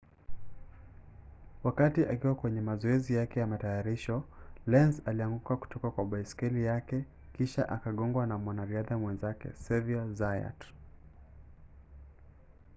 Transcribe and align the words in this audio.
wakati 1.63 2.05
akiwa 2.05 2.35
kwenye 2.35 2.61
mazoezi 2.61 3.13
yake 3.13 3.39
ya 3.39 3.47
matayarisho 3.47 4.23
lenz 4.67 5.01
alianguka 5.07 5.57
kutoka 5.57 5.91
kwa 5.91 6.05
baiskeli 6.05 6.63
yake 6.63 7.05
kisha 7.33 7.69
akagongwa 7.69 8.27
na 8.27 8.37
mwanariadha 8.37 8.97
mwenzake 8.97 9.49
xavier 9.67 10.13
zayat 10.13 10.63